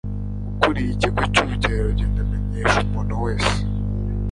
ukuriye 0.49 0.91
ikigo 0.95 1.21
cy'ubukerarugendo 1.33 2.19
amenyesha 2.21 2.77
umuntu 2.87 3.13
wese 3.23 3.57